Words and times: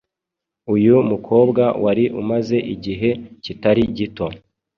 Uyu 0.73 0.95
mukobwa 1.09 1.63
wari 1.83 2.05
umaze 2.21 2.57
igihe 2.73 3.09
kitari 3.43 3.83
gito 3.97 4.25